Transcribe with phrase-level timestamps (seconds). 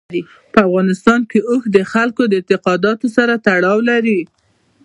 [0.53, 4.19] په افغانستان کې اوښ د خلکو د اعتقاداتو سره تړاو لري.